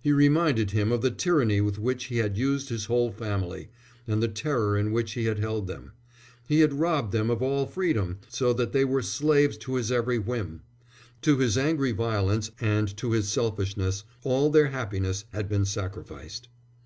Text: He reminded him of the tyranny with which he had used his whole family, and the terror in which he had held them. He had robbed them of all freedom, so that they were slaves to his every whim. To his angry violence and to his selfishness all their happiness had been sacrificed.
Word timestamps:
He 0.00 0.12
reminded 0.12 0.70
him 0.70 0.90
of 0.90 1.02
the 1.02 1.10
tyranny 1.10 1.60
with 1.60 1.78
which 1.78 2.04
he 2.06 2.16
had 2.16 2.38
used 2.38 2.70
his 2.70 2.86
whole 2.86 3.12
family, 3.12 3.68
and 4.06 4.22
the 4.22 4.26
terror 4.28 4.78
in 4.78 4.92
which 4.92 5.12
he 5.12 5.26
had 5.26 5.40
held 5.40 5.66
them. 5.66 5.92
He 6.48 6.60
had 6.60 6.72
robbed 6.72 7.12
them 7.12 7.28
of 7.28 7.42
all 7.42 7.66
freedom, 7.66 8.20
so 8.30 8.54
that 8.54 8.72
they 8.72 8.86
were 8.86 9.02
slaves 9.02 9.58
to 9.58 9.74
his 9.74 9.92
every 9.92 10.18
whim. 10.18 10.62
To 11.20 11.36
his 11.36 11.58
angry 11.58 11.92
violence 11.92 12.50
and 12.62 12.88
to 12.96 13.12
his 13.12 13.28
selfishness 13.28 14.04
all 14.24 14.48
their 14.48 14.68
happiness 14.68 15.26
had 15.34 15.50
been 15.50 15.66
sacrificed. 15.66 16.48